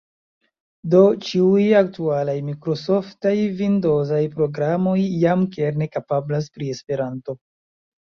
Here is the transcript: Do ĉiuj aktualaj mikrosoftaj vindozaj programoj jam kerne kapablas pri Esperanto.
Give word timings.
Do 0.93 1.01
ĉiuj 1.27 1.65
aktualaj 1.81 2.35
mikrosoftaj 2.47 3.35
vindozaj 3.61 4.25
programoj 4.35 4.99
jam 5.07 5.49
kerne 5.57 5.93
kapablas 6.01 6.53
pri 6.59 6.75
Esperanto. 6.77 7.43